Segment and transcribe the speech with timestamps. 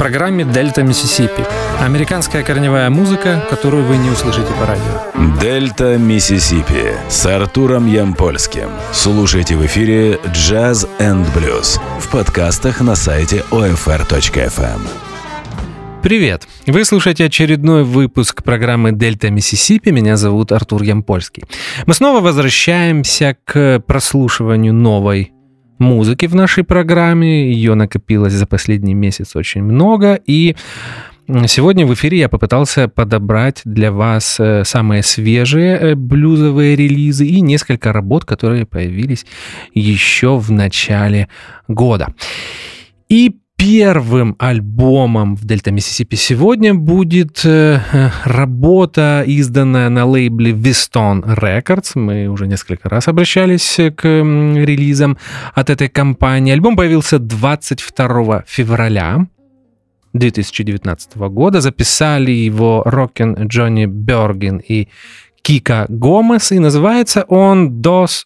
[0.00, 1.44] программе «Дельта Миссисипи».
[1.78, 5.38] Американская корневая музыка, которую вы не услышите по радио.
[5.38, 8.70] «Дельта Миссисипи» с Артуром Ямпольским.
[8.92, 14.80] Слушайте в эфире «Jazz and Blues» в подкастах на сайте OFR.FM.
[16.02, 16.48] Привет!
[16.66, 19.90] Вы слушаете очередной выпуск программы «Дельта Миссисипи».
[19.90, 21.44] Меня зовут Артур Ямпольский.
[21.84, 25.34] Мы снова возвращаемся к прослушиванию новой
[25.80, 27.52] музыки в нашей программе.
[27.52, 30.20] Ее накопилось за последний месяц очень много.
[30.26, 30.54] И
[31.46, 37.40] Сегодня в эфире я попытался подобрать для вас э, самые свежие э, блюзовые релизы и
[37.40, 39.24] несколько работ, которые появились
[39.72, 41.28] еще в начале
[41.68, 42.08] года.
[43.08, 47.78] И первым альбомом в Дельта Миссисипи сегодня будет э,
[48.24, 51.90] работа, изданная на лейбле Viston Records.
[51.94, 55.18] Мы уже несколько раз обращались к релизам
[55.54, 56.54] от этой компании.
[56.54, 59.26] Альбом появился 22 февраля
[60.14, 61.60] 2019 года.
[61.60, 64.88] Записали его Рокин Джонни Берген и
[65.42, 68.24] Кика Гомес, и называется он «Dos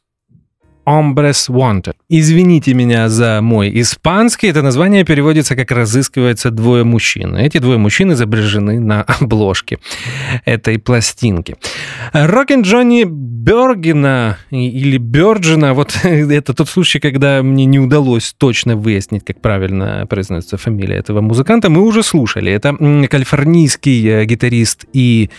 [0.86, 1.94] Hombres Wanted.
[2.08, 4.48] Извините меня за мой испанский.
[4.48, 7.34] Это название переводится как «разыскивается двое мужчин».
[7.36, 9.78] Эти двое мужчин изображены на обложке
[10.44, 11.56] этой пластинки.
[12.12, 19.24] Рокин Джонни Бергена или Бёрджина, вот это тот случай, когда мне не удалось точно выяснить,
[19.24, 22.52] как правильно произносится фамилия этого музыканта, мы уже слушали.
[22.52, 22.74] Это
[23.08, 25.30] калифорнийский э, гитарист и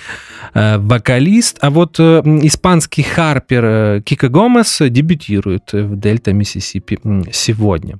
[0.54, 7.00] э, вокалист, а вот э, испанский харпер Кика Гомес дебютирует дебютирует в Дельта Миссисипи
[7.32, 7.98] сегодня.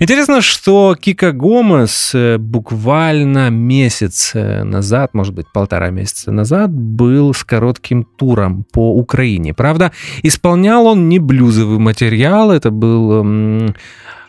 [0.00, 7.34] Интересно, что Кика Гомес э, буквально месяц э, назад, может быть, полтора месяца назад, был
[7.34, 9.54] с коротким туром по Украине.
[9.54, 13.22] Правда, исполнял он не блюзовый материал, это был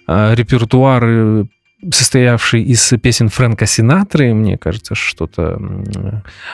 [0.08, 1.47] э, репертуар
[1.92, 5.59] состоявший из песен Фрэнка Синатры, мне кажется, что-то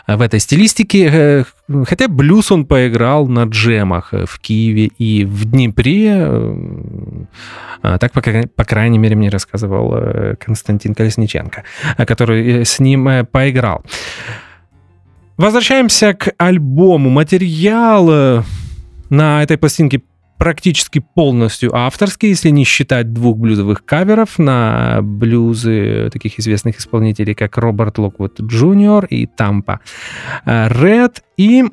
[0.08, 1.10] в этой стилистике.
[1.12, 1.44] Э,
[1.86, 6.28] хотя блюз он поиграл на джемах в Киеве и в Днепре.
[7.84, 11.64] Э, так, по, по крайней мере, мне рассказывал э, Константин Колесниченко,
[12.06, 13.84] который с ним поиграл.
[15.38, 17.10] Возвращаемся к альбому.
[17.10, 18.44] Материал
[19.10, 20.02] на этой пластинке
[20.40, 27.58] практически полностью авторский, если не считать двух блюзовых каверов на блюзы таких известных исполнителей, как
[27.58, 29.82] Роберт Локвуд Джуниор и Тампа
[30.46, 31.24] Ред.
[31.38, 31.66] И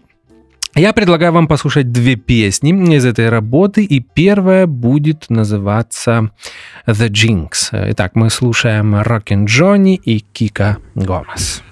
[0.75, 6.31] я предлагаю вам послушать две песни из этой работы, и первая будет называться
[6.87, 7.71] The Jinx.
[7.93, 11.63] Итак, мы слушаем Rockin' Джонни и Кика Гомес.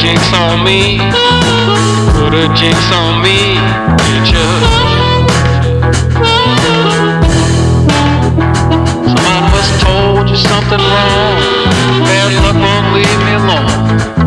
[0.00, 0.98] Jinx on me.
[2.16, 3.54] Put a jinx on me.
[4.08, 4.48] Get you.
[9.08, 11.36] Somebody must told you something wrong.
[12.06, 14.19] Bad luck won't leave me alone.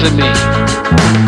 [0.00, 1.27] for me.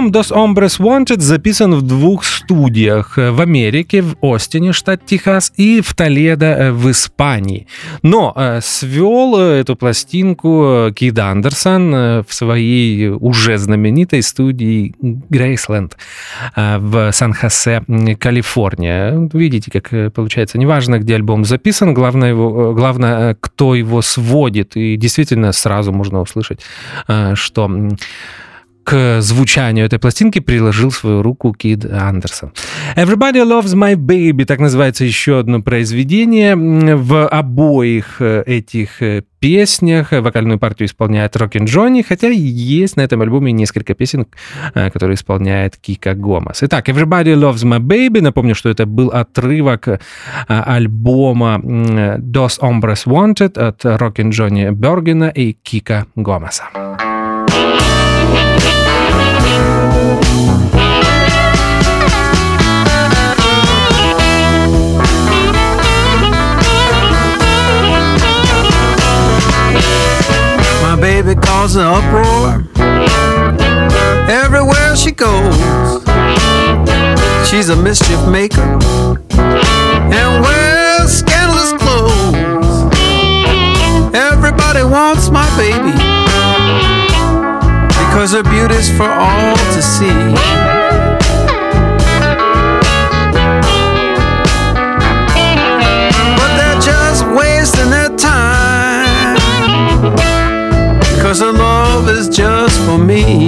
[0.00, 3.18] Альбом Dos Hombres Wanted записан в двух студиях.
[3.18, 7.66] В Америке, в Остине, штат Техас, и в Толедо э, в Испании.
[8.02, 11.90] Но э, свел эту пластинку Кид Андерсон
[12.22, 15.98] в своей уже знаменитой студии Грейсленд
[16.56, 17.82] в Сан-Хосе,
[18.18, 19.28] Калифорния.
[19.34, 24.76] Видите, как получается, неважно, где альбом записан, главное, его, главное кто его сводит.
[24.76, 26.60] И действительно сразу можно услышать,
[27.34, 27.70] что
[28.84, 32.52] к звучанию этой пластинки приложил свою руку Кид Андерсон.
[32.96, 36.56] Everybody Loves My Baby, так называется еще одно произведение.
[36.56, 43.22] В обоих э, этих э, песнях вокальную партию исполняет Рокин Джонни, хотя есть на этом
[43.22, 44.26] альбоме несколько песен,
[44.74, 46.62] э, которые исполняет Кика Гомес.
[46.62, 48.20] Итак, Everybody Loves My Baby.
[48.20, 50.00] Напомню, что это был отрывок
[50.48, 51.60] альбома
[52.18, 56.64] Dos Hombres Wanted от Рокин Джонни Бергена и Кика Гомеса.
[71.22, 72.64] Baby causes an uproar
[74.30, 76.04] everywhere she goes.
[77.48, 78.78] She's a mischief maker
[79.32, 82.94] and wears scandalous clothes.
[84.14, 86.09] Everybody wants my baby
[88.10, 90.08] because her beauty's for all to see.
[96.36, 99.36] But they're just wasting their time
[101.22, 103.46] Cause her love is just for me.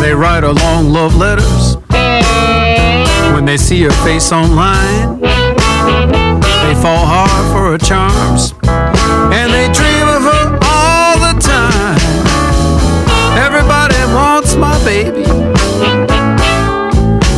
[0.00, 1.76] They write her long love letters
[3.32, 5.35] when they see her face online.
[6.66, 12.00] They fall hard for her charms and they dream of her all the time.
[13.38, 15.22] Everybody wants my baby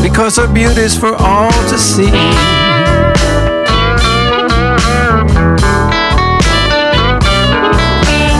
[0.02, 2.10] because her beauty's for all to see.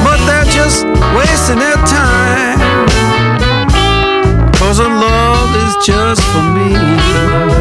[0.06, 2.58] But they're just wasting their time.
[4.54, 7.57] Cause her love is just for me.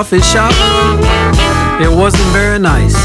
[0.00, 0.54] Coffee shop.
[1.78, 2.96] It wasn't very nice.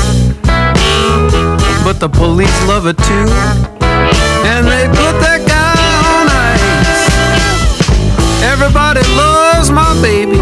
[1.83, 3.27] But the police love it too.
[4.47, 5.75] And they put that guy
[6.15, 7.03] on ice.
[8.43, 10.39] Everybody loves my baby.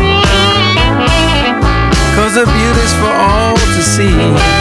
[2.16, 4.53] Cause her beauty's for all to see.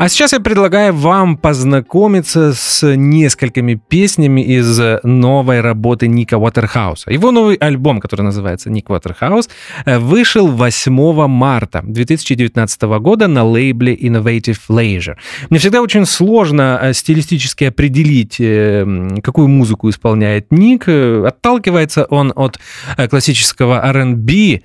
[0.00, 7.10] А сейчас я предлагаю вам познакомиться с несколькими песнями из новой работы Ника Уотерхауса.
[7.10, 9.50] Его новый альбом, который называется Ник Уотерхаус,
[9.84, 15.16] вышел 8 марта 2019 года на лейбле Innovative Leisure.
[15.50, 20.88] Мне всегда очень сложно э, стилистически определить, э, какую музыку исполняет Ник.
[20.88, 22.58] Отталкивается он от
[22.96, 24.60] э, классического R&B,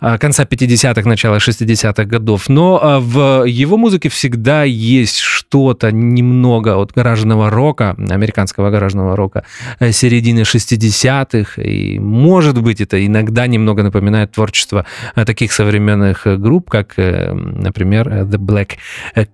[0.00, 6.76] Э, конца 50-х, начала 60-х годов, но э, в его музыке всегда есть что-то немного
[6.76, 9.44] от гаражного рока, американского гаражного рока
[9.80, 14.84] э, середины 60-х, и может быть это иногда немного напоминает творчество
[15.14, 18.76] таких современных групп, как, например, The Black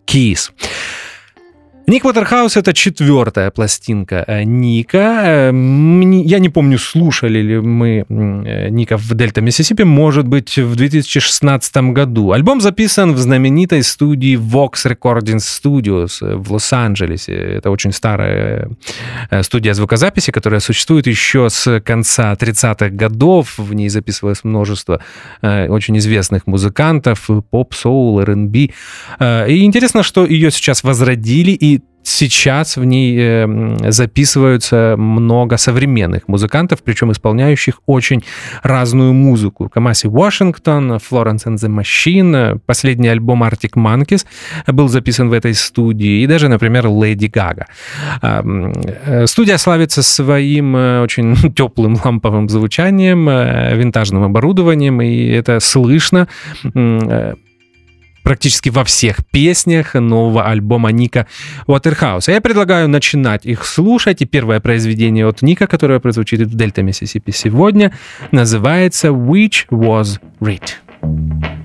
[0.06, 0.50] Keys.
[1.86, 5.50] Ник Уотерхаус— это четвертая пластинка э, Ника.
[5.50, 10.76] Э, я не помню, слушали ли мы э, Ника в Дельта, Миссисипи, может быть, в
[10.76, 12.32] 2016 году.
[12.32, 17.34] Альбом записан в знаменитой студии Vox Recording Studios в Лос-Анджелесе.
[17.34, 18.70] Это очень старая
[19.42, 23.58] студия звукозаписи, которая существует еще с конца 30-х годов.
[23.58, 25.00] В ней записывалось множество
[25.42, 28.70] очень известных музыкантов, поп, соул, R&B.
[29.18, 31.73] И интересно, что ее сейчас возродили и
[32.04, 38.22] сейчас в ней э, записываются много современных музыкантов, причем исполняющих очень
[38.62, 39.68] разную музыку.
[39.68, 44.26] Камаси Вашингтон, Florence and the Machine, последний альбом Arctic Monkeys
[44.66, 47.66] был записан в этой студии, и даже, например, Леди Гага.
[48.22, 53.26] Э, студия славится своим э, очень теплым ламповым звучанием,
[53.78, 56.28] винтажным оборудованием, и это слышно
[58.24, 61.28] практически во всех песнях нового альбома Ника
[61.68, 62.32] Уотерхауса.
[62.32, 64.22] Я предлагаю начинать их слушать.
[64.22, 67.92] И первое произведение от Ника, которое прозвучит в Дельта Миссисипи сегодня,
[68.32, 71.63] называется «Which Was Read».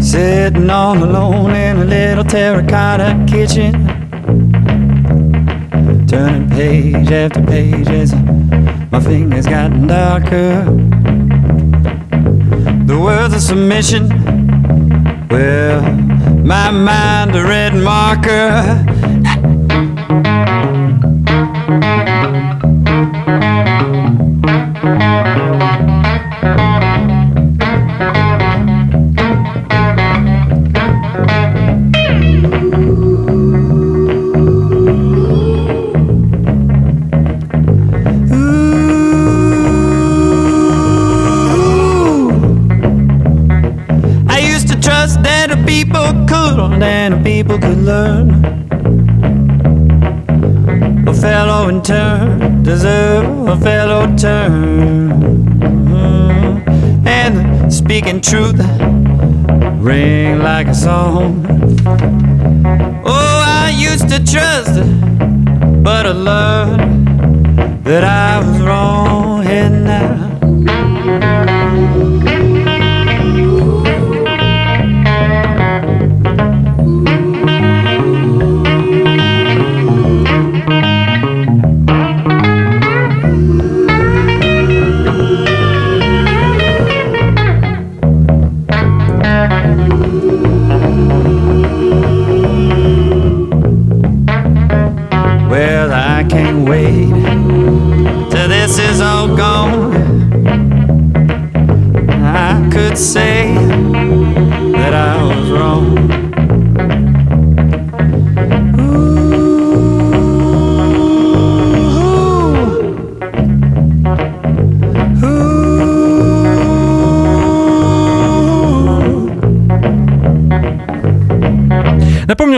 [0.00, 3.72] Sitting all alone in a little terracotta kitchen.
[6.06, 8.14] Turning page after page as
[8.92, 10.64] my fingers gotten darker.
[12.86, 14.08] The words of submission.
[15.28, 15.82] Well,
[16.44, 18.93] my mind a red marker.
[47.58, 48.44] People learn.
[51.06, 55.22] A fellow in turn deserve a fellow turn.
[55.60, 57.06] Mm-hmm.
[57.06, 58.58] And speaking truth
[59.78, 61.46] ring like a song.
[63.04, 64.74] Oh, I used to trust,
[65.84, 67.06] but I learned
[67.84, 69.46] that I was wrong.
[69.46, 70.23] And now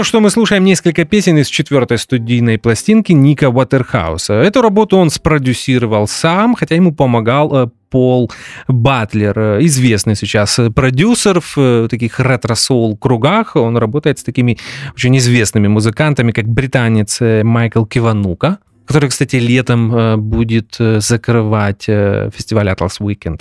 [0.07, 4.35] что мы слушаем несколько песен из четвертой студийной пластинки Ника Уотерхауса.
[4.35, 8.31] Эту работу он спродюсировал сам, хотя ему помогал э, Пол
[8.69, 13.57] Батлер, э, известный сейчас продюсер в э, таких ретро-соул кругах.
[13.57, 14.59] Он работает с такими
[14.95, 23.41] очень известными музыкантами, как британец Майкл Киванука, который, кстати, летом будет закрывать фестиваль Atlas Weekend.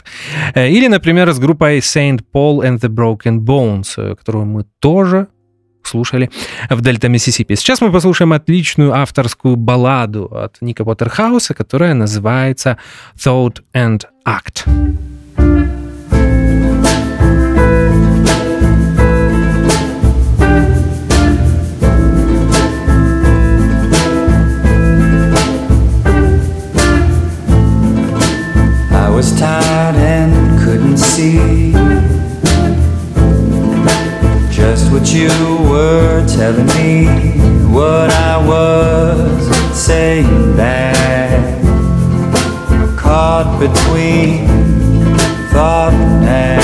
[0.56, 5.28] Или, например, с группой Saint Paul and the Broken Bones, которую мы тоже
[5.88, 6.30] слушали
[6.69, 7.56] в Дельта Миссисипи.
[7.56, 12.78] Сейчас мы послушаем отличную авторскую балладу от Ника Поттерхауса, которая называется
[13.17, 14.65] Thought and Act.
[29.15, 31.55] was tired and couldn't see
[34.76, 35.30] just what you
[35.72, 37.06] were telling me,
[37.72, 41.64] what I was saying that
[42.98, 44.48] caught between
[45.54, 46.62] thought and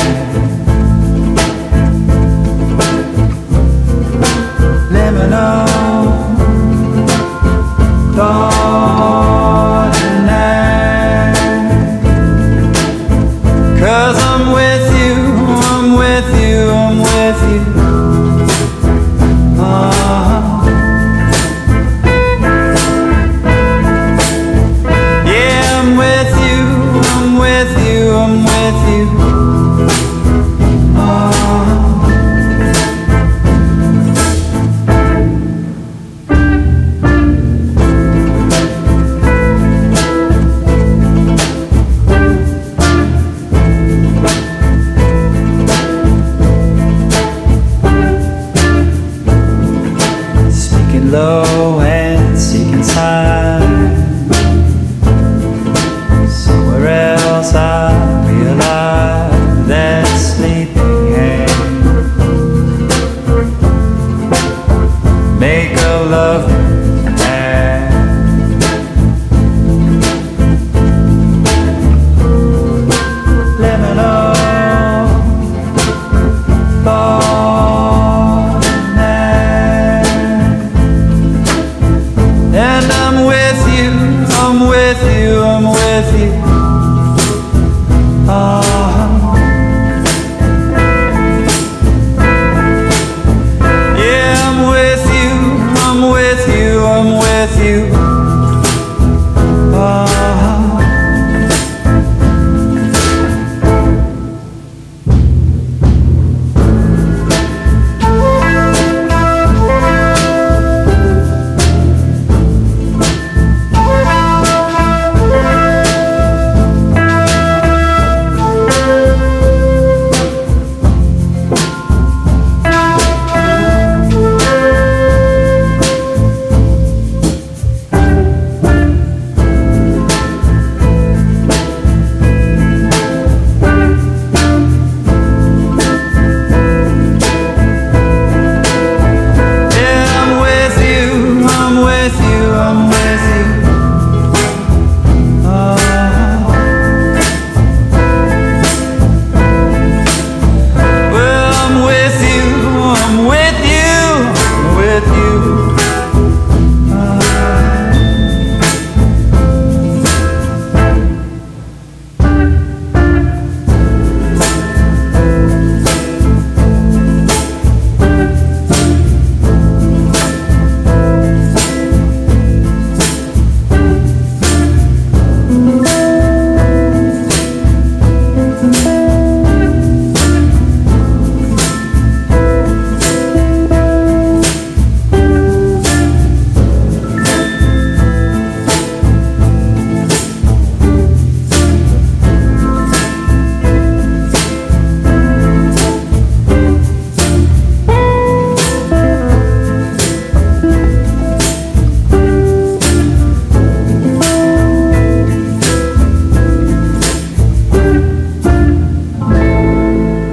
[4.93, 5.50] liminal thought
[28.21, 29.20] room with you.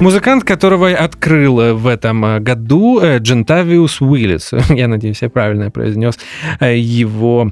[0.09, 4.51] Музыкант, которого открыл в этом э, году, э, Джентавиус Уиллис.
[4.69, 6.17] Я надеюсь, я правильно произнес
[6.59, 7.51] э, его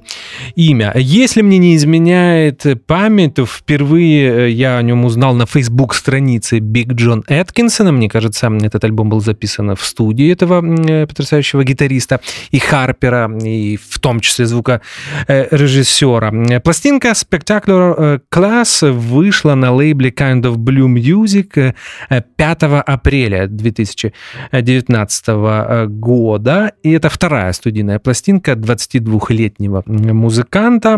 [0.58, 0.92] имя.
[0.96, 6.94] Если мне не изменяет память, то впервые э, я о нем узнал на Facebook-странице Биг
[6.94, 7.92] Джон Эткинсона.
[7.92, 13.78] Мне кажется, этот альбом был записан в студии этого э, потрясающего гитариста и Харпера, и
[13.78, 16.32] в том числе звукорежиссера.
[16.34, 21.76] Э, Пластинка Spectacular Class вышла на лейбле Kind of Blue Music
[22.10, 26.72] э, 5 апреля 2019 э, года.
[26.82, 30.47] И это вторая студийная пластинка 22-летнего музыканта.
[30.52, 30.98] Э,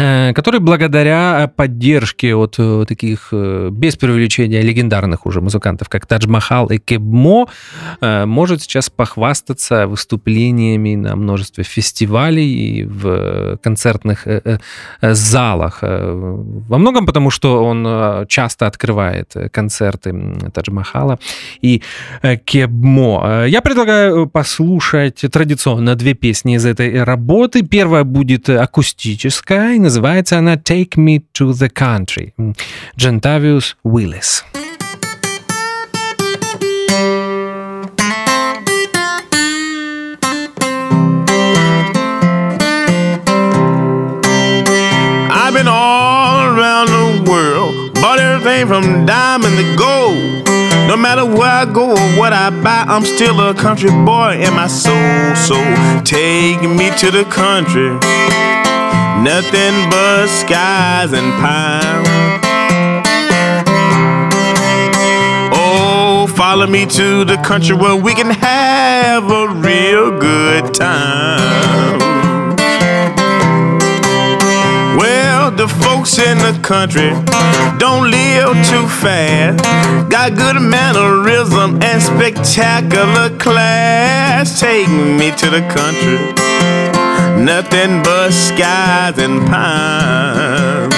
[0.00, 6.68] который благодаря поддержке от э, таких, э, без преувеличения, легендарных уже музыкантов, как Тадж Махал
[6.68, 7.48] и Кебмо,
[8.00, 14.26] может сейчас похвастаться выступлениями на множестве фестивалей и в концертных
[15.02, 15.78] залах.
[15.82, 20.14] Во многом потому, что он часто открывает концерты
[20.52, 21.18] Тадж Махала
[21.60, 21.82] и
[22.44, 23.44] Кебмо.
[23.46, 27.62] Я предлагаю послушать традиционно две песни из этой работы.
[27.62, 32.33] Первая будет акустическая, называется она «Take Me to the Country»
[32.97, 34.43] Джентавиус Уиллис.
[45.29, 50.47] I've been all around the world, bought everything from diamond to gold.
[50.87, 54.53] No matter where I go or what I buy, I'm still a country boy in
[54.53, 55.35] my soul.
[55.35, 55.55] So
[56.03, 57.97] take me to the country
[59.22, 62.40] nothing but skies and pine.
[65.52, 71.98] Oh, follow me to the country where we can have a real good time.
[74.96, 77.10] Well, the folks in the country
[77.78, 79.62] don't live too fast.
[80.10, 84.60] Got good mannerism and spectacular class.
[84.60, 86.49] Take me to the country
[87.44, 90.94] nothing but skies and pines.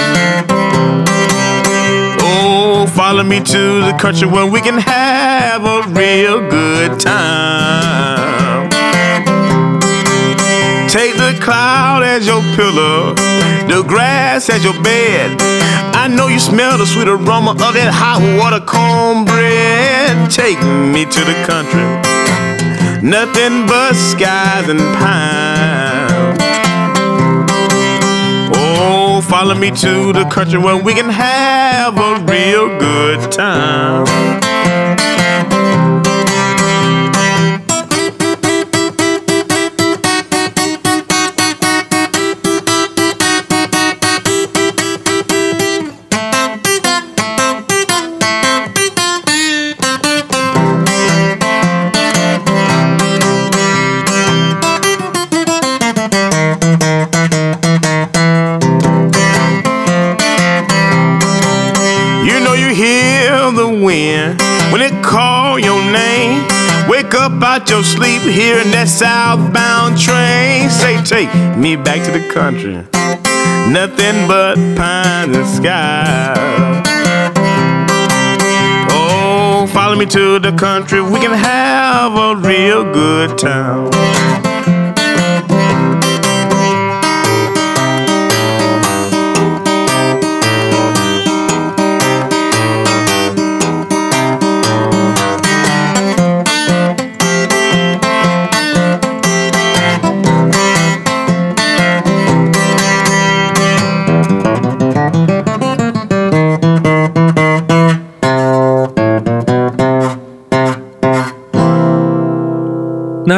[2.21, 8.69] Oh, follow me to the country where we can have a real good time.
[10.89, 13.15] Take the cloud as your pillow,
[13.67, 15.41] the grass as your bed.
[15.95, 20.29] I know you smell the sweet aroma of that hot water cornbread.
[20.29, 21.81] Take me to the country,
[23.03, 26.39] nothing but skies and pines.
[28.55, 34.05] Oh, follow me to the country where we can have a real good time.
[67.63, 70.69] Out your sleep here in that southbound train.
[70.69, 72.75] Say, take me back to the country.
[73.71, 76.33] Nothing but pines and sky.
[78.91, 81.01] Oh, follow me to the country.
[81.01, 84.52] We can have a real good time.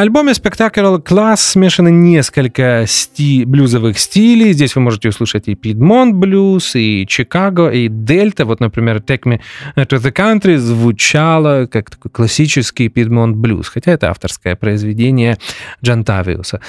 [0.06, 3.44] Альбоме Spectacular Class смешаны несколько сти...
[3.44, 4.52] блюзовых стилей.
[4.52, 8.44] Здесь вы можете услышать и Piedmont блюз, и Чикаго, и Дельта.
[8.44, 9.40] Вот, например, Take Me
[9.76, 15.38] to the Country звучало как такой классический Piedmont блюз, хотя это авторское произведение
[15.84, 16.60] Джантавиуса.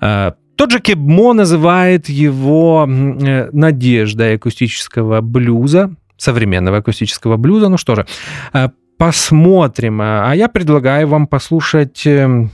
[0.00, 7.68] А, тот же Кебмо называет его э, надеждой акустического блюза, современного акустического блюза.
[7.68, 8.06] Ну что же,
[8.52, 10.00] а, посмотрим.
[10.00, 12.50] А я предлагаю вам послушать эм,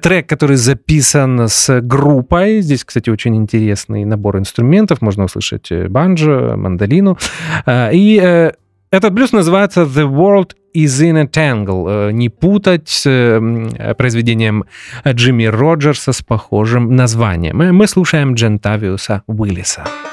[0.00, 2.60] трек, который записан с группой.
[2.60, 5.02] Здесь, кстати, очень интересный набор инструментов.
[5.02, 7.18] Можно услышать э, банджо, мандолину.
[7.66, 8.16] Э, и
[8.90, 12.12] этот блюз называется «The World is in a Tangle».
[12.12, 13.02] Не путать с
[13.96, 14.64] произведением
[15.06, 17.56] Джимми Роджерса с похожим названием.
[17.56, 19.84] Мы слушаем Джентавиуса Уиллиса.
[19.84, 20.11] It's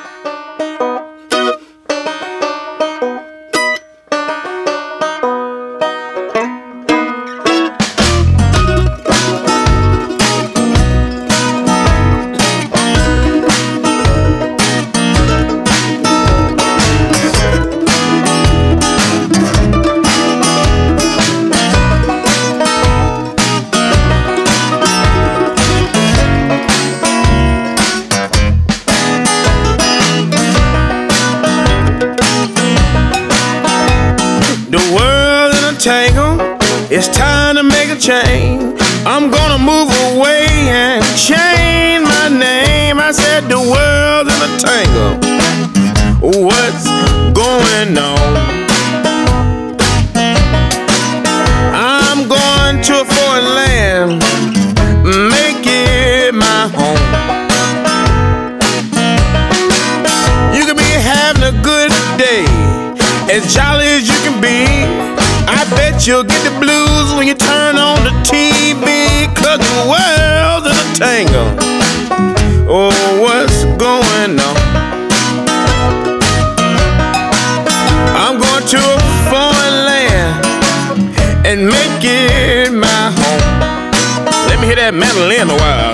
[81.50, 83.42] and make it my home.
[84.48, 85.88] Let me hear that mandolin a while.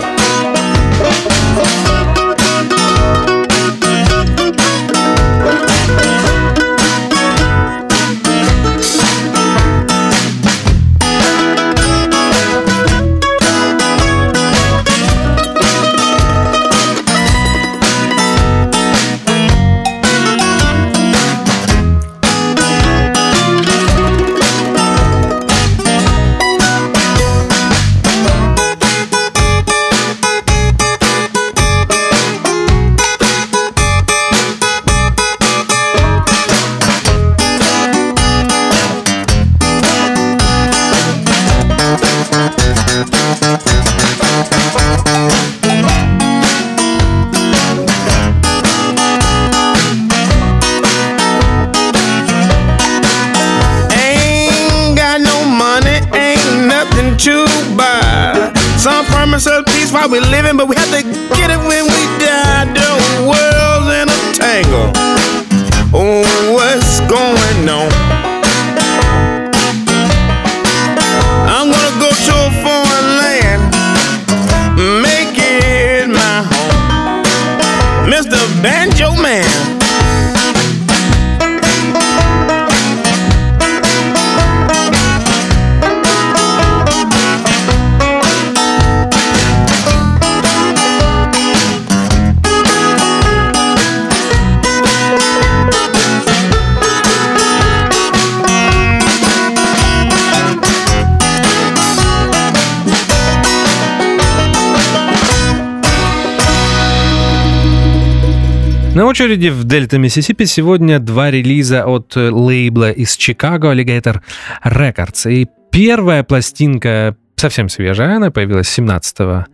[108.96, 114.22] На очереди в Дельта Миссисипи сегодня два релиза от э, лейбла из Чикаго Alligator
[114.64, 115.30] Records.
[115.30, 119.48] И первая пластинка совсем свежая, она появилась 17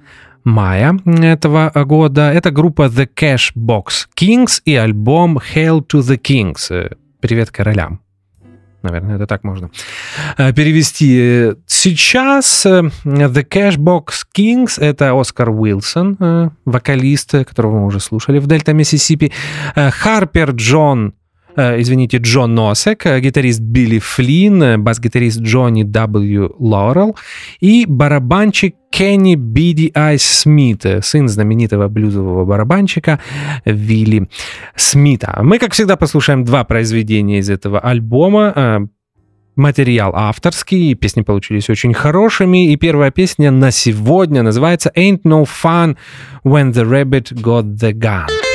[0.43, 2.31] мая этого года.
[2.31, 6.67] Это группа The Cash Box Kings и альбом Hail to the Kings.
[6.69, 7.99] Э, Привет королям.
[8.81, 9.69] Наверное, это так можно
[10.37, 11.53] э, перевести.
[11.67, 18.47] Сейчас э, The Cashbox Kings— это Оскар Уилсон, э, вокалист, которого мы уже слушали в
[18.47, 19.31] Дельта Миссисипи,
[19.75, 21.13] Харпер Джон
[21.55, 26.55] извините, Джон Носек, э, гитарист Билли Флинн, э, бас-гитарист Джонни W.
[26.59, 27.15] Лорел
[27.59, 33.19] и барабанщик Кенни Биди Айс Смит, э, сын знаменитого блюзового барабанщика
[33.65, 34.29] Вилли
[34.75, 35.39] Смита.
[35.41, 38.53] Мы, как всегда, послушаем два произведения из этого альбома.
[38.55, 38.79] Э,
[39.57, 45.97] Материал авторский, песни получились очень хорошими, и первая песня на сегодня называется «Ain't no fun
[46.45, 48.50] when the rabbit got the gun».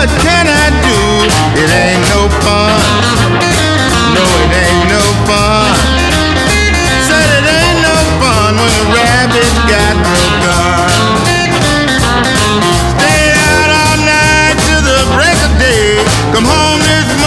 [0.00, 1.00] What can I do?
[1.60, 2.80] It ain't no fun.
[4.14, 4.49] No,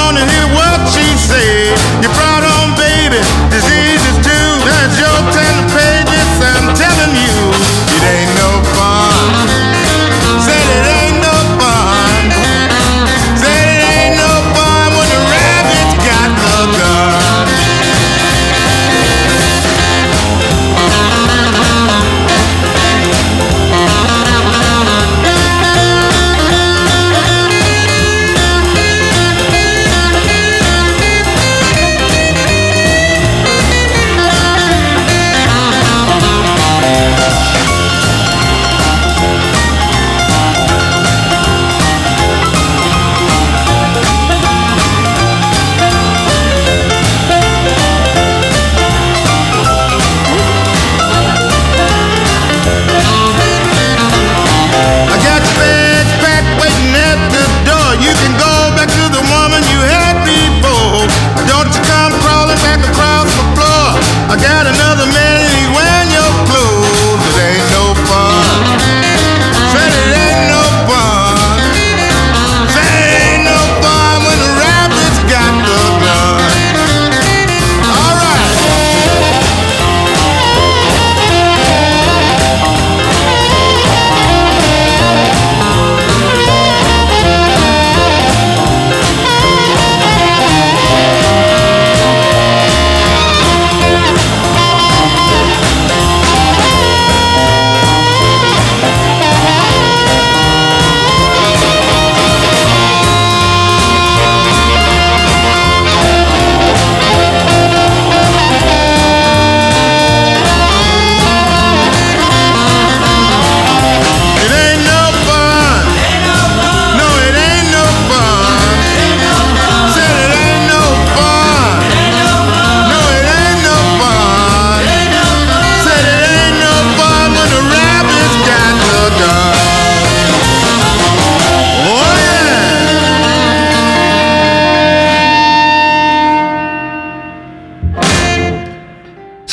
[0.05, 0.42] wanna hear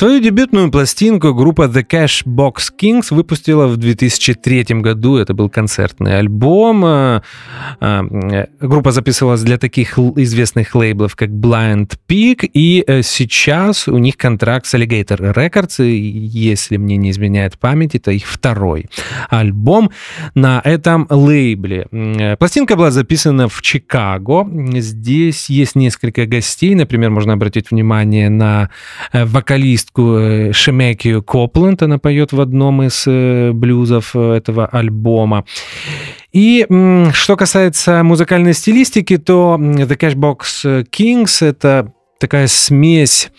[0.01, 5.17] Свою дебютную пластинку группа The Cash Box Kings выпустила в 2003 году.
[5.17, 6.87] Это был концертный альбом.
[6.87, 7.21] Э,
[7.83, 14.17] э, группа записывалась для таких известных лейблов, как Blind Peak, и э, сейчас у них
[14.17, 18.87] контракт с Alligator Records, и если мне не изменяет память, это их второй
[19.29, 19.91] альбом
[20.35, 22.37] на этом лейбле.
[22.39, 24.49] Пластинка была записана в Чикаго.
[24.81, 26.75] Здесь есть несколько гостей.
[26.75, 28.71] Например, можно обратить внимание на
[29.95, 31.83] вокалистку Шемекию Копленд.
[31.83, 33.05] Она поет в одном из
[33.55, 35.45] блюзов этого альбома.
[36.33, 36.67] И
[37.13, 43.31] что касается музыкальной стилистики, то The Cashbox Kings— это такая смесь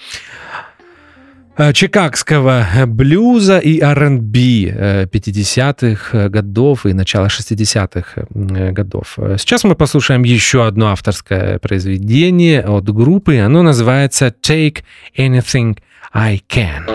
[1.55, 9.17] э, чикагского блюза и R&B 50-х э, годов и начала 60-х э, годов.
[9.37, 13.37] Сейчас мы послушаем еще одно авторское произведение от группы.
[13.37, 14.79] Оно называется «Take
[15.15, 15.77] Anything
[16.13, 16.85] I Can».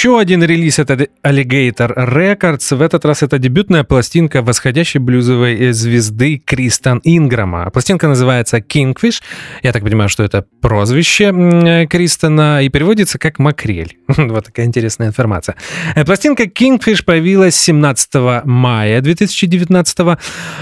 [0.00, 2.74] Еще один релиз это Alligator Records.
[2.74, 7.68] В этот раз это дебютная пластинка восходящей блюзовой звезды Кристан Инграма.
[7.70, 9.20] Пластинка называется Kingfish.
[9.62, 13.98] Я так понимаю, что это прозвище Кристона и переводится как макрель.
[14.08, 15.56] вот такая интересная информация.
[15.94, 19.98] Э, пластинка Kingfish появилась 17 мая 2019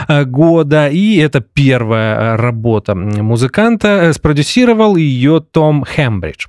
[0.09, 4.13] э, года, и это первая работа музыканта.
[4.13, 6.47] Спродюсировал ее Том Хембридж.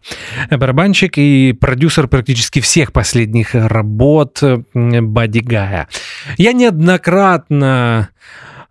[0.49, 4.41] Барабанщик и продюсер практически практически всех последних работ
[4.73, 5.89] Бадди Гая.
[6.38, 8.07] Я неоднократно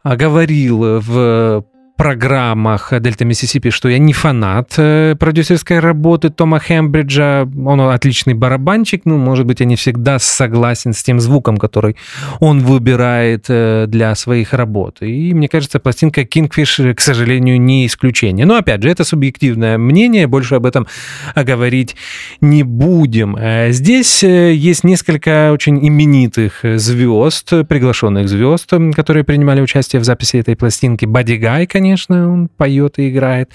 [0.02, 1.66] говорил в
[1.98, 7.42] программах Дельта Миссисипи, что я не фанат э, продюсерской работы Тома Хембриджа.
[7.42, 11.96] Он отличный барабанщик, ну, может быть, я не всегда согласен с тем звуком, который
[12.38, 14.98] он выбирает э, для своих работ.
[15.02, 18.46] И мне кажется, пластинка Kingfish, к сожалению, не исключение.
[18.46, 20.86] Но, опять же, это субъективное мнение, больше об этом
[21.34, 21.96] говорить
[22.40, 23.36] не будем.
[23.36, 30.54] Э, здесь есть несколько очень именитых звезд, приглашенных звезд, которые принимали участие в записи этой
[30.54, 31.04] пластинки.
[31.04, 33.50] Бадди Гай, конечно, конечно, он поет и играет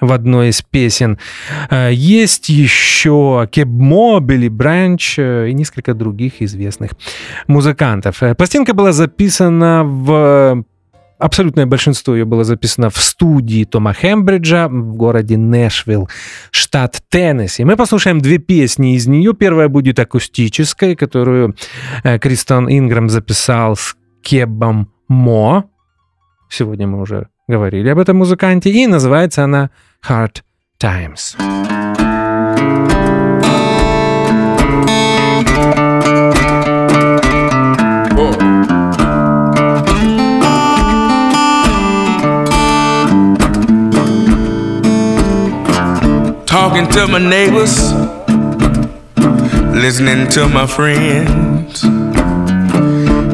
[0.00, 1.18] в одной из песен.
[1.70, 6.92] Э, есть еще Кебмо, Билли Бранч э, и несколько других известных
[7.48, 8.22] музыкантов.
[8.22, 10.64] Э, пластинка была записана в
[11.16, 16.08] Абсолютное большинство ее было записано в студии Тома Хембриджа в городе Нэшвилл,
[16.50, 17.64] штат Теннесси.
[17.64, 19.32] Мы послушаем две песни из нее.
[19.32, 21.54] Первая будет акустической, которую
[22.20, 25.64] Кристон Инграм записал с Кебом Мо.
[26.50, 29.70] Сегодня мы уже говорили об этом музыканте, и называется она
[30.08, 30.42] Hard
[30.78, 31.36] Times.
[46.46, 47.92] Talking to my neighbors,
[49.74, 51.84] listening to my friends.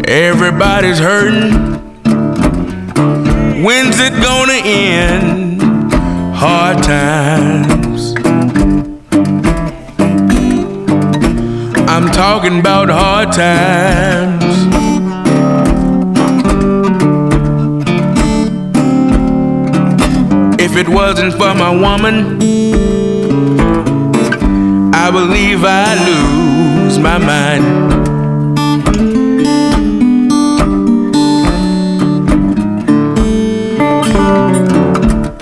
[0.08, 1.89] Everybody's hurting
[3.62, 5.60] When's it gonna end?
[6.34, 8.14] Hard times.
[11.86, 14.44] I'm talking about hard times.
[20.58, 22.40] If it wasn't for my woman,
[24.94, 27.89] I believe I'd lose my mind.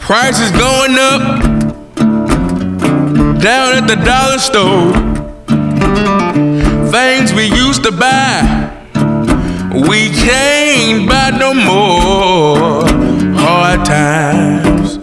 [0.08, 1.20] Prices going up
[3.42, 4.94] down at the dollar store.
[6.90, 8.72] Things we used to buy,
[9.74, 12.88] we can't buy no more.
[13.38, 14.96] Hard times.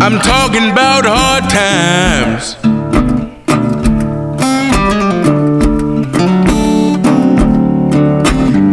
[0.00, 2.54] I'm talking about hard times.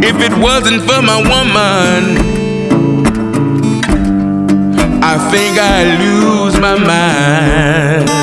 [0.05, 2.30] If it wasn't for my woman,
[5.13, 8.20] I think I lose my mind.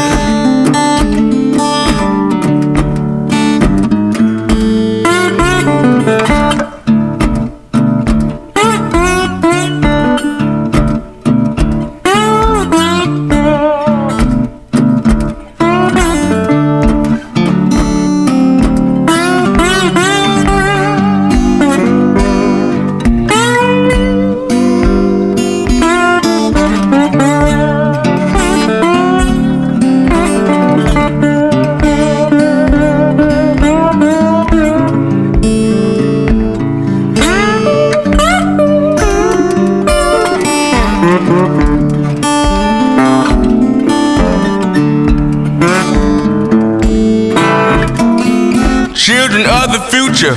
[50.19, 50.35] Future.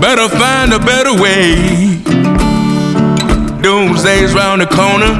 [0.00, 1.56] Better find a better way.
[3.60, 5.12] Doomsday's round the corner.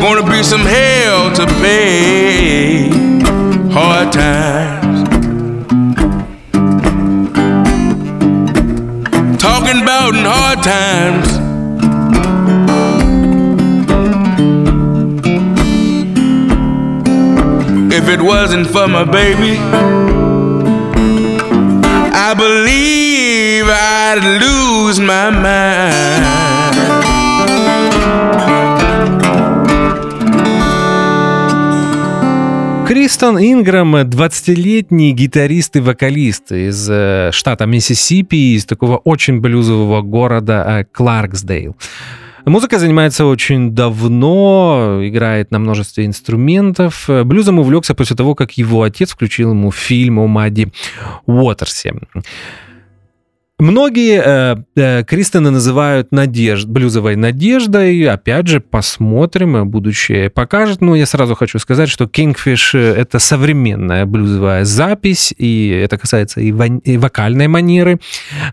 [0.00, 2.90] Gonna be some hell to pay.
[3.72, 5.08] Hard times.
[9.40, 11.28] Talking about in hard times.
[17.92, 20.07] If it wasn't for my baby.
[22.30, 26.26] I believe I'd lose my mind.
[32.86, 40.80] Кристон Инграм 20-летний гитарист и вокалист из э, штата Миссисипи, из такого очень блюзового города
[40.80, 41.76] э, Кларксдейл.
[42.44, 47.08] Музыкой занимается очень давно, играет на множестве инструментов.
[47.24, 50.72] Блюзом увлекся после того, как его отец включил ему фильм о Мадди
[51.26, 51.94] Уотерсе.
[53.60, 58.08] Многие э, э, Кристена называют надежд, блюзовой надеждой.
[58.08, 60.80] Опять же, посмотрим, э, будущее покажет.
[60.80, 66.52] Но я сразу хочу сказать, что Kingfish— это современная блюзовая запись, и это касается и,
[66.52, 67.98] вон, и вокальной манеры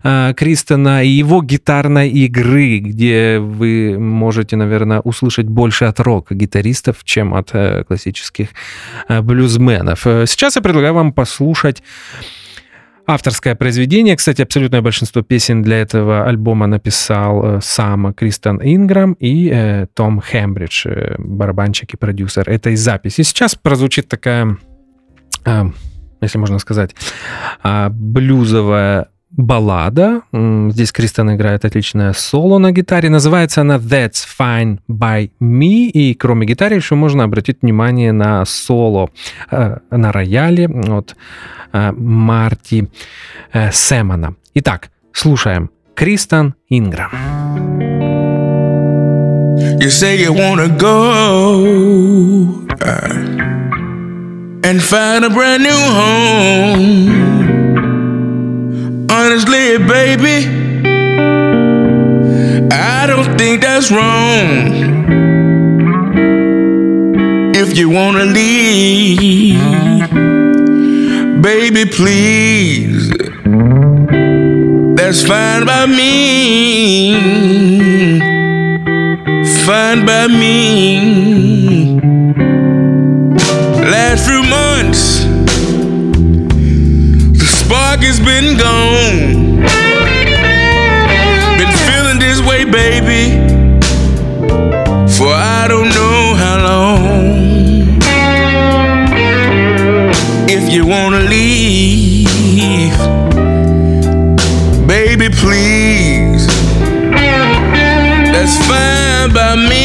[0.02, 7.32] э, Кристена, и его гитарной игры, где вы можете, наверное, услышать больше от рок-гитаристов, чем
[7.34, 8.48] от э, классических
[9.08, 10.04] э, блюзменов.
[10.04, 11.84] Э, сейчас я предлагаю вам послушать
[13.06, 14.16] авторское произведение.
[14.16, 20.20] Кстати, абсолютное большинство песен для этого альбома написал э, сам Кристен Инграм и э, Том
[20.20, 23.22] Хембридж, э, барабанщик и продюсер этой записи.
[23.22, 24.58] Сейчас прозвучит такая,
[25.44, 25.64] э,
[26.20, 26.94] если можно сказать,
[27.62, 30.22] э, блюзовая баллада.
[30.32, 33.08] Здесь Кристен играет отличное соло на гитаре.
[33.08, 35.88] Называется она That's Fine by Me.
[35.88, 39.10] И кроме гитары еще можно обратить внимание на соло
[39.50, 41.16] э, на рояле от
[41.72, 42.88] э, Марти
[43.52, 44.34] э, Сэмона.
[44.54, 45.70] Итак, слушаем.
[45.94, 47.10] Кристен Инграм.
[49.80, 53.08] You say you wanna go uh,
[54.62, 57.35] and find a brand new home.
[59.08, 60.46] Honestly, baby,
[62.72, 64.74] I don't think that's wrong.
[67.54, 69.60] If you wanna leave,
[71.40, 73.08] baby, please.
[74.96, 77.14] That's fine by me.
[79.64, 82.00] Fine by me.
[83.94, 85.05] Last few months,
[87.96, 89.60] spark has been gone.
[91.58, 93.38] Been feeling this way, baby,
[95.16, 97.16] for I don't know how long.
[100.48, 102.28] If you wanna leave,
[104.86, 106.46] baby, please.
[108.32, 109.75] That's fine by me.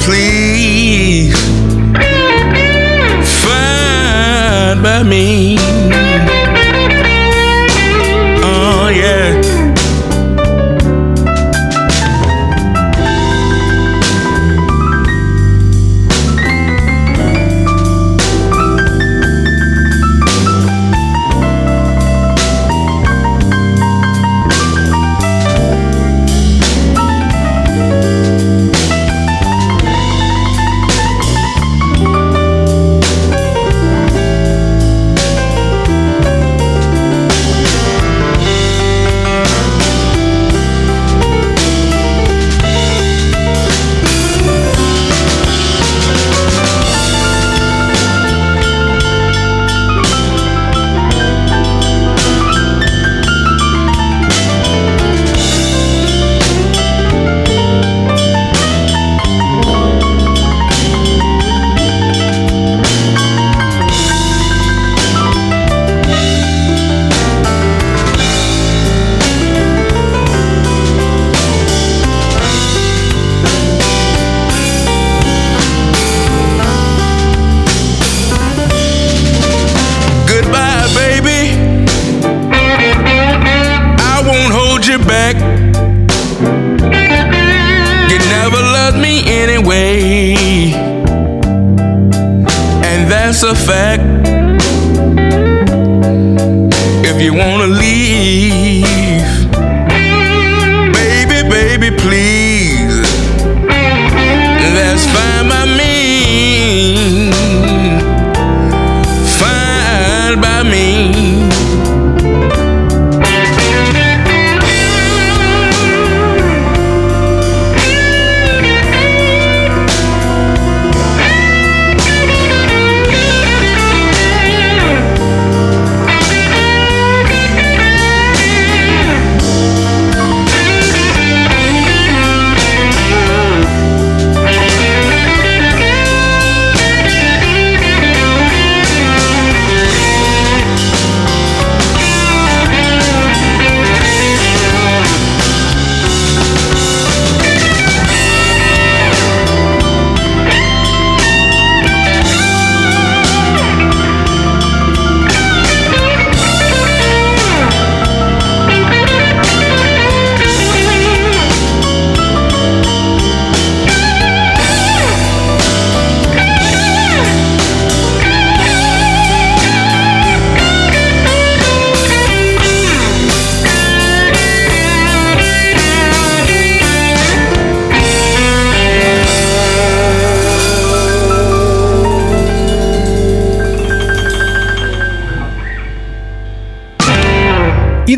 [0.00, 1.34] Please.
[3.42, 5.83] Fine by me.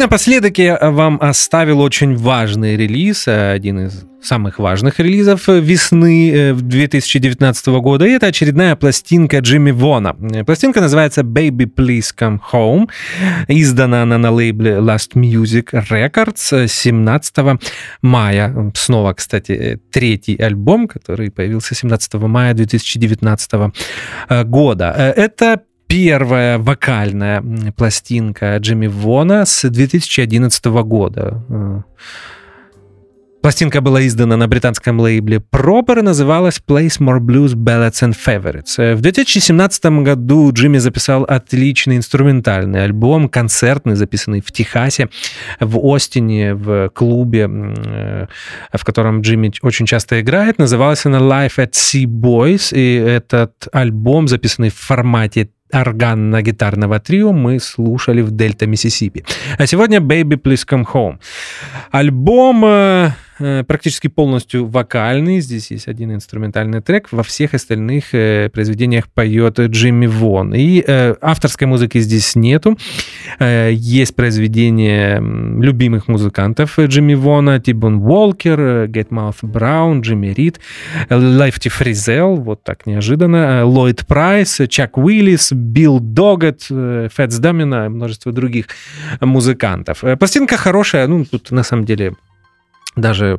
[0.07, 8.07] Напоследок я вам оставил очень важный релиз, один из самых важных релизов весны 2019 года.
[8.07, 10.15] И это очередная пластинка Джимми Вона.
[10.45, 12.89] Пластинка называется Baby Please Come Home.
[13.49, 17.37] Издана она на лейбле Last Music Records 17
[18.03, 18.73] мая.
[18.77, 23.73] Снова, кстати, третий альбом, который появился 17 мая 2019
[24.45, 25.15] года.
[25.17, 27.43] Это первая вокальная
[27.77, 31.85] пластинка Джимми Вона с 2011 года.
[33.43, 38.95] Пластинка была издана на британском лейбле Proper и называлась Place More Blues Ballads and Favorites.
[38.97, 45.11] В 2017 году Джимми записал отличный инструментальный альбом, концертный, записанный в Техасе,
[45.61, 50.59] в Остине, в клубе, в котором Джимми очень часто играет.
[50.59, 57.61] Назывался она Life at Sea Boys, и этот альбом, записанный в формате органно-гитарного трио мы
[57.61, 59.25] слушали в Дельта, Миссисипи.
[59.59, 61.19] А сегодня Baby Please Come Home.
[61.91, 65.41] Альбом э, практически полностью вокальный.
[65.41, 67.09] Здесь есть один инструментальный трек.
[67.11, 70.55] Во всех остальных э, произведениях поет Джимми Вон.
[70.55, 72.79] И э, авторской музыки здесь нету.
[73.41, 80.61] Есть произведения любимых музыкантов Джимми Вона, Ти-Боун Уокер, Гейтмаут Браун, Джимми Рид,
[81.11, 88.67] Лефти Фризелл, вот так неожиданно, Ллойд Прайс, Чак Уиллис, Билл Догет, Фэтс Домино, множество других
[89.21, 90.03] музыкантов.
[90.19, 92.15] Пластинка хорошая, ну, тут на самом деле
[92.97, 93.39] даже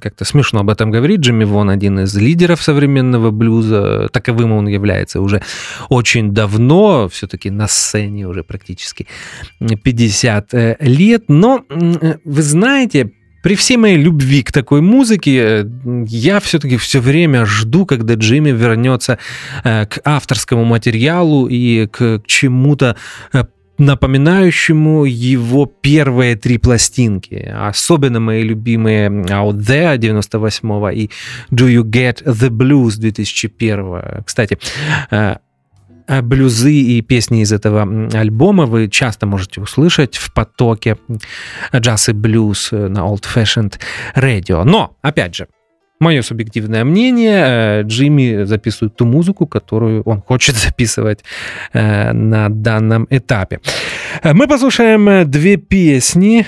[0.00, 1.20] как-то смешно об этом говорить.
[1.20, 4.08] Джимми Вон один из лидеров современного блюза.
[4.12, 5.42] Таковым он является уже
[5.88, 9.06] очень давно, все-таки на сцене уже практически
[9.58, 11.24] 50 э, лет.
[11.28, 13.10] Но э, вы знаете,
[13.42, 15.64] при всей моей любви к такой музыке, э,
[16.06, 19.18] я все-таки все время жду, когда Джимми вернется
[19.62, 22.96] к авторскому материалу и к чему-то
[23.78, 27.52] напоминающему его первые три пластинки.
[27.54, 31.10] Особенно мои любимые Out There 98 и
[31.50, 34.22] Do You Get The Blues 2001.
[34.24, 34.58] Кстати,
[35.10, 35.36] э,
[36.06, 40.96] э, блюзы и песни из этого альбома вы часто можете услышать в потоке
[41.74, 43.80] джаз и блюз на Old Fashioned
[44.14, 44.64] Radio.
[44.64, 45.48] Но, опять же,
[46.04, 51.24] Мое субъективное мнение, э, Джимми записывает ту музыку, которую он хочет записывать
[51.72, 53.60] э, на данном этапе.
[54.22, 56.44] Э, мы послушаем две песни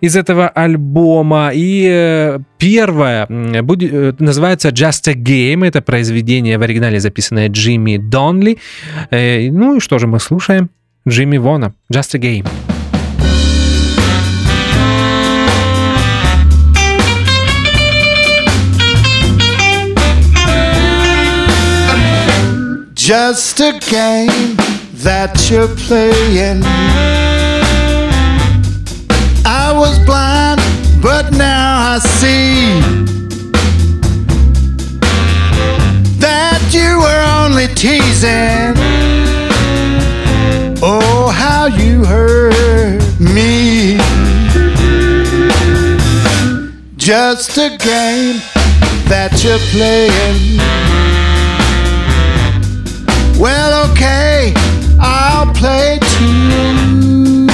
[0.00, 1.50] из этого альбома.
[1.54, 3.26] И первая
[3.62, 5.66] будет, называется Just a Game.
[5.66, 8.56] Это произведение в оригинале записанное Джимми Донли.
[9.10, 10.70] Ну и что же мы слушаем?
[11.06, 11.74] Джимми Вона.
[11.92, 12.69] Just a Game.
[23.10, 24.54] Just a game
[25.02, 26.62] that you're playing.
[29.44, 30.60] I was blind,
[31.02, 32.78] but now I see
[36.20, 38.78] that you were only teasing.
[40.80, 43.96] Oh, how you hurt me.
[46.96, 48.38] Just a game
[49.08, 50.89] that you're playing.
[53.40, 54.52] Well, okay,
[55.00, 57.46] I'll play too.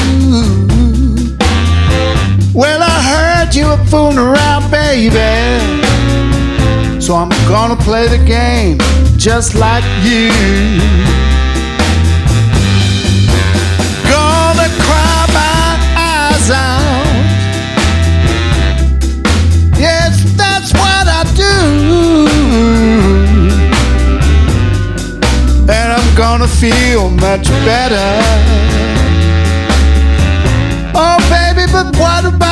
[2.52, 5.14] Well, I heard you were fooling around, baby.
[7.00, 8.78] So I'm gonna play the game
[9.16, 11.35] just like you.
[26.16, 28.08] Gonna feel much better.
[30.94, 32.45] Oh, baby, but what about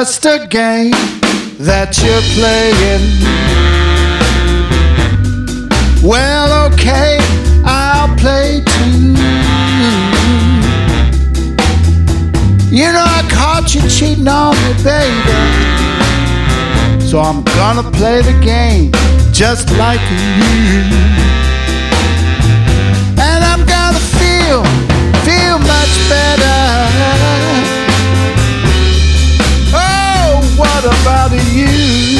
[0.00, 0.92] just a game
[1.58, 3.04] that you're playing.
[6.02, 7.18] Well, okay,
[7.66, 9.12] I'll play too.
[12.74, 15.36] You know I caught you cheating on me, baby.
[17.04, 18.92] So I'm gonna play the game
[19.32, 20.40] just like you.
[23.20, 24.64] And I'm gonna feel,
[25.28, 26.59] feel much better.
[30.84, 32.19] About you?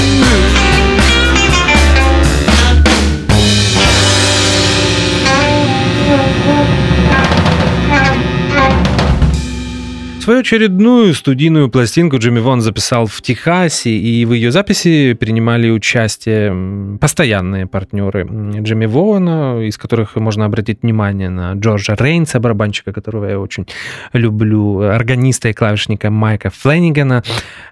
[10.31, 16.99] Свою очередную студийную пластинку Джимми Вон записал в Техасе, и в ее записи принимали участие
[17.01, 18.29] постоянные партнеры
[18.61, 23.67] Джимми Вона, из которых можно обратить внимание на Джорджа Рейнса, барабанщика, которого я очень
[24.13, 27.25] люблю, органиста и клавишника Майка Фленнигана,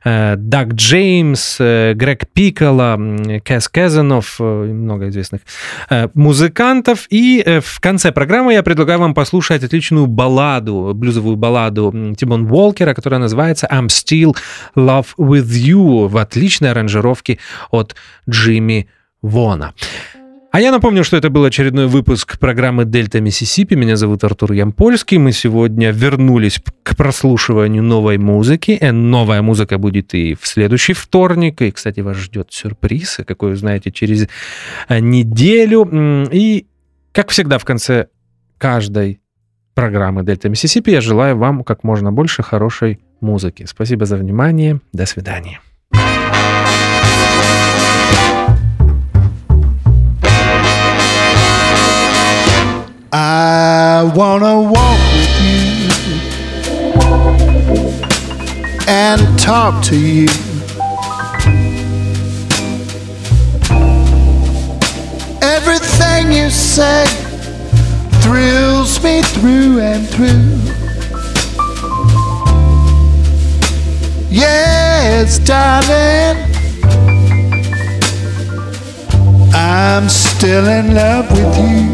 [0.03, 2.99] э, Даг Джеймс, э, Грег Пикола,
[3.45, 5.43] Кэс Кезанов, э, много известных
[6.15, 7.07] музыкантов.
[7.11, 13.21] И в конце программы я предлагаю вам послушать отличную балладу, блюзовую балладу Тимон Уолкера, которая
[13.21, 14.37] называется «I'm Still
[14.77, 17.39] Love With You» в отличной аранжировке
[17.71, 17.95] от
[18.29, 18.89] Джимми
[19.23, 19.73] Вона.
[20.51, 23.75] А я напомню, что это был очередной выпуск программы «Дельта Миссисипи».
[23.75, 25.19] Меня зовут Артур Ямпольский.
[25.19, 28.71] Мы сегодня вернулись к прослушиванию новой музыки.
[28.71, 31.61] И новая музыка будет и в следующий вторник.
[31.61, 34.27] И, кстати, вас ждет сюрприз, какой узнаете через
[34.89, 36.27] э, неделю.
[36.33, 36.67] И,
[37.13, 38.09] как всегда, в конце
[38.57, 39.21] каждой
[39.79, 43.65] программы «Дельта Миссисипи» я желаю вам как можно больше хорошей музыки.
[43.65, 44.81] Спасибо за внимание.
[44.93, 45.61] До свидания.
[53.13, 55.63] I wanna walk with you
[58.89, 60.27] and talk to you.
[65.41, 67.28] Everything you say
[68.29, 70.61] thrills me through and through.
[74.29, 76.37] Yes, darling,
[79.55, 81.89] I'm still in love with you.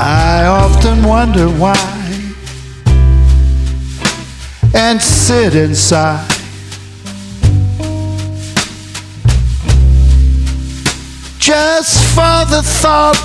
[0.00, 1.76] I often wonder why
[4.74, 6.37] and sit inside.
[11.48, 13.16] Just for the thought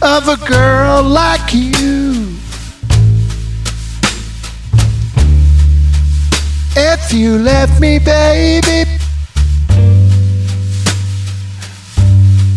[0.00, 2.28] of a girl like you.
[6.76, 8.88] If you left me, baby,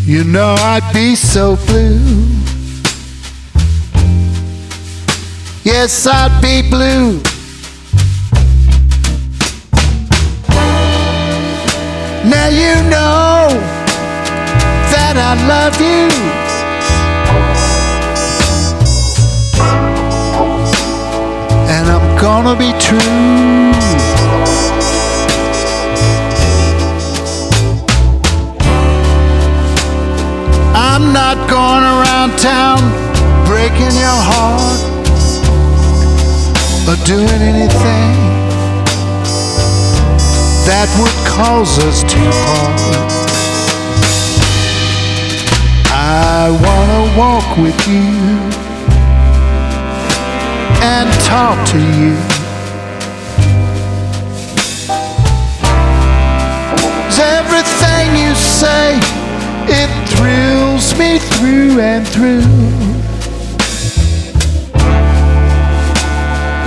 [0.05, 1.97] you know I'd be so blue.
[5.63, 7.24] Yes, I'd be blue.
[12.30, 13.27] Now you know
[15.46, 16.08] love you.
[21.70, 23.68] And I'm gonna be true.
[30.76, 32.80] I'm not going around town
[33.46, 34.82] breaking your heart
[36.88, 38.16] or doing anything
[40.66, 43.16] that would cause us to part.
[46.10, 48.08] I wanna walk with you
[50.82, 52.38] and talk to you.
[57.20, 58.99] everything you say,
[59.68, 62.41] it thrills me through and through.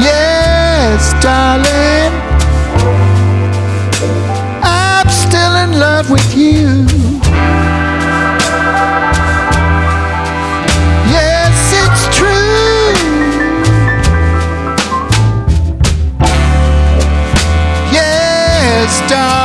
[0.02, 2.12] Yes, darling,
[4.62, 7.09] I'm still in love with you.
[19.10, 19.39] down.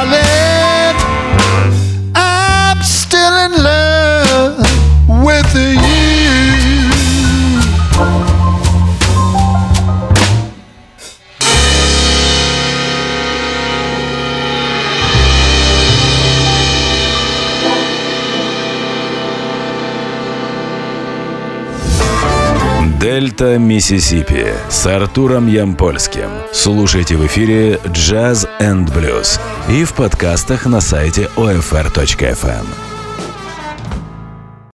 [23.65, 26.29] Миссисипи с Артуром Ямпольским.
[26.53, 32.84] Слушайте в эфире Jazz and Blues и в подкастах на сайте OFR.FM.